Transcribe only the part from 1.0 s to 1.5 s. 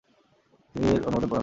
অনুমোদন প্রদান করেন।